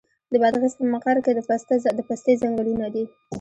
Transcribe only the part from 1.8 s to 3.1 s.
د پسته ځنګلونه دي.